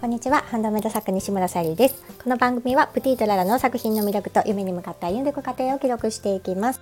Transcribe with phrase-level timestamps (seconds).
[0.00, 2.02] こんにちは、ハンドメイド作家西村さゆりです。
[2.24, 6.80] この番組はプティとララの作品の魅力と夢に向かって歩んでいく過程を記録していきます。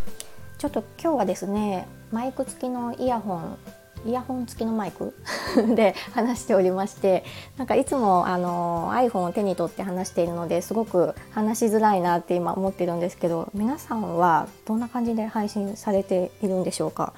[0.56, 3.58] ちょっと今日はですね、マイク付きのイヤホン
[4.06, 5.12] イヤホン付きのマイク？
[5.74, 7.24] で話しておりまして
[7.56, 17.12] なんかいつもあの iPhone を手に取って話しているのですごく話しづらいなって今思ってるんですけど皆さんはどんな感じで配信されているんでしょうか？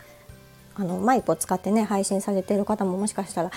[0.81, 3.51] あのマイクを使ってね配信されてる方ももしかしたら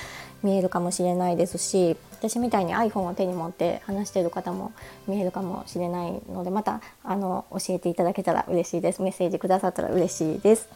[0.44, 4.74] 見えるかもしれないですし私みたいに iPhone を手に持って話してる方も
[5.08, 10.68] 見えるかもしれないのでまたあの教えていただけたら嬉しいですメッセージくださったら嬉しいです。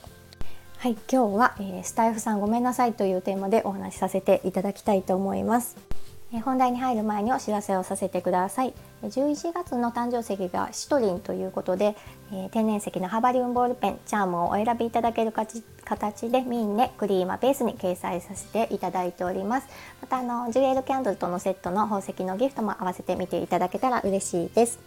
[0.78, 5.97] はい今日は、えー、スタイフさんごめんなさいというテーマでお話しさせていただきたいと思います。
[6.44, 8.73] 本題に入る前にお知らせをさせてください。
[9.04, 11.95] 11月の誕生石がシトリンということで、
[12.34, 19.67] え、天然石のハバリウムボールペンチャームをお選びいただける形でミンネクリーマベースに掲載させていただいております。
[20.02, 24.80] またあのジュエルキャンドルとのセットの宝石のギフトも合わせて見ていただけたら嬉しいです。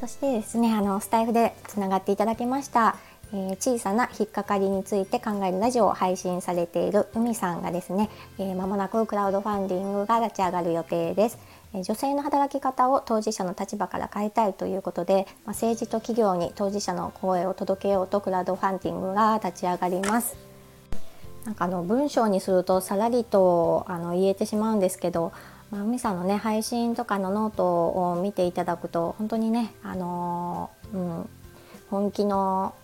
[0.00, 2.96] そしてですねあのスタイフでつながっていただきました
[3.34, 11.38] えー、小さな引っかかりについて考えるラジオを配信されている海さんがですね、えー、間もなくクラウドファンディングが立ち上がる予定です。
[11.74, 20.36] え女性の働き方を当事者の立場から変えたいということで、まあ、政治と企業に当事者の声を届けようとクラウドファンディングが立ち上がります。
[21.44, 25.32] なんかあの文章にするとさらりとあの言えてしまうんですけど、
[25.72, 31.28] まあ、海さんのね配信とかのノートを見ていただくと本当にね、あのー、うん、
[31.90, 32.74] 本気の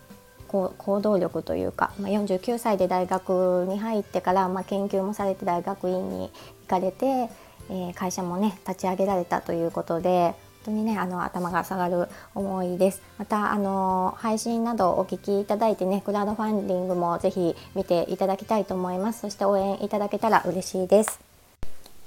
[0.50, 6.30] 行動力というか、まあ、49歳で大学に入ってから、まあ、研究もされて大学院に
[6.62, 10.34] 行かれて、えー、会社もね立ち上げられたということで
[10.64, 13.00] 本当にねあの頭が下がる思いです。
[13.16, 19.20] またあの配信などお聞きいただいてねクラウドファンディングもぜひ見ていただきたいと思います。
[19.20, 21.20] そして応援いただけたら嬉しいです。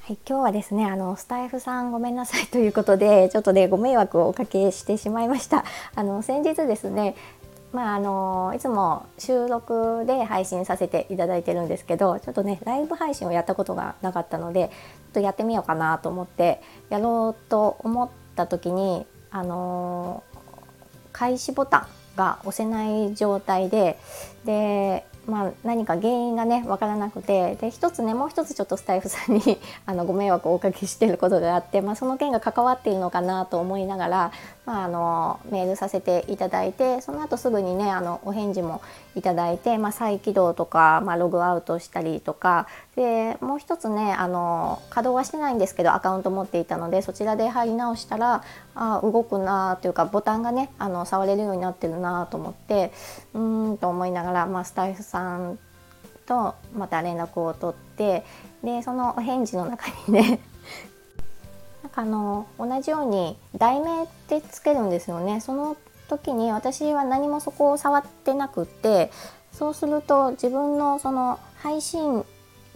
[0.05, 5.63] はい、今日はですねあのスタイフさんごめんなさいということでちょっとねご迷惑をおかけしてしまいました。
[5.95, 7.15] あの先日ですね
[7.73, 14.73] まああのいつも収録で配信させていただいてるんですけどちょっとねライブ配信をやったことがなかったのでちょ
[15.09, 20.23] っとやってみようかなと思ってやろうと思った時にあの
[21.11, 23.99] 開始ボタンが押せない状態で
[24.45, 29.41] でまあ、何か原因がね分からなくてで一つねもう一つちょっとスタイフさんに
[29.85, 34.31] あのご迷惑をおかけしていることがあって、まあ、その件が関わっているのかなと思いながら、
[34.65, 38.81] まあ、あのメールさせていただいてその後すぐにねあのお返事も
[39.15, 48.43] いただいて、まあ、再起動とか、まあ、ログアウトしたりとかでもう一つねあの稼働はしてないんですけどアカウント持っていたのでそちらで入り直したら
[48.75, 52.91] あ動くなというかボタンがねあの触れるようになってるなと思って
[53.33, 55.57] うーんと思いながら、まあ、スタイフさん
[56.27, 58.23] とまた連絡を取って
[58.63, 60.39] でそのお返事の中にね
[61.81, 65.41] なんかあの同じように題名ってつけるんですよね。
[65.41, 65.75] その
[66.07, 69.11] 時に私は何もそこを触ってなくって
[69.51, 72.23] そうすると自分のその配信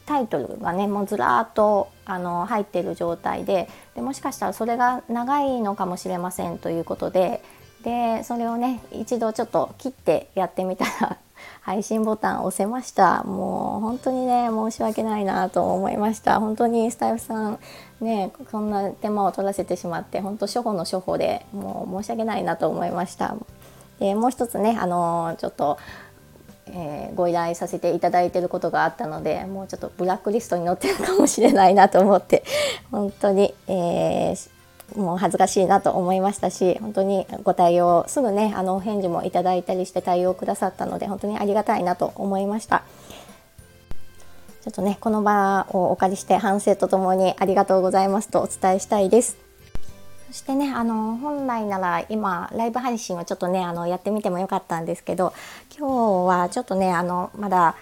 [0.07, 7.43] タイトルがねもうずらっとあの入ってる状態ででもしかしたらそれが長いのかもしれませんということで
[7.83, 11.17] でそれをね一度ちょっと切ってやってみたら
[11.61, 13.23] 配信ボタン押せました。
[13.23, 16.39] もう本当にね申し訳ないなと思いました。
[16.39, 17.59] 本当にスタイフさん
[18.01, 23.35] ねこんな手間を取らせてしまって本当初歩の初歩でもう申し訳ないなと思いました。
[23.99, 25.77] でもう一つねあのちょっと
[26.73, 32.43] えー、ご依頼させていただいていることがあったのでもうちょっとブラックリストに載ってるかもしれないなと思って
[32.91, 42.83] 本当に、えー、もう恥ずかしいなと思いましたし本当にご対応すぐねあのお返事もいただいたりして対応くださったので本当にありがたいなと思いました。
[44.63, 49.46] ちょっとねこの場をお借りして反省とともにありがとうございますとお伝えしたいです。
[50.37, 55.33] してねあの本来なら今ライブ配信をちょっとねあのやってみてもよかったんですけど
[55.77, 57.75] 今日はちょっとねあのまだ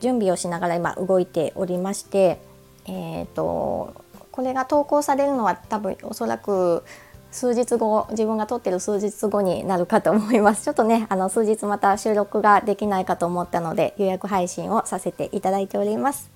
[0.00, 2.38] 準備をしながら今動いておりまして
[2.86, 3.94] え、ー、と
[4.32, 6.82] これが投稿されるのは多分おそらく
[7.30, 10.64] 数日後自分が撮ってる数日後になるかと思います。
[10.64, 16.31] ちょっとねあの数日また収録ができないかと思ったので予約配信をさせていただいております。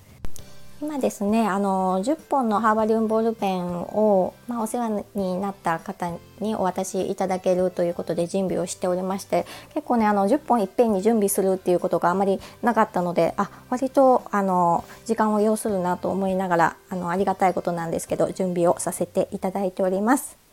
[0.79, 20.46] 今ですねあの10本のハーバリウムボールペンを、まあ、お世話になった方にお渡しいただけるということで準備をしておりまして結構ねあの10本いっぺんに準備するっていうことがあまりなかったのであ割とあの時間を要するなと思いながらあのありがたいことなんですけど準備をさせていただいております。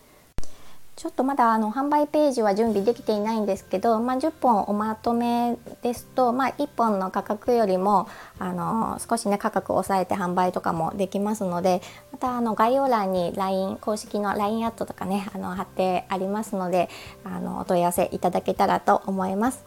[0.97, 8.09] ちょっとまだあの販売ページは準備できていないんですけど、まあ、10本おまとめですと、まあ、1本の価格よりも
[8.39, 11.83] あの少しね価格を抑えて販売とかもできますので
[12.13, 16.89] またあの概要欄に LINE 公式の LINE アットとかねあの貼ってありますので
[17.25, 19.65] あのお問い合わせいただけたらと思います。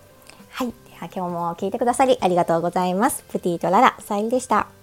[0.51, 3.23] はい、では今日も聞いてくださりありがとうございます。
[3.29, 4.76] プティとララさゆりでした。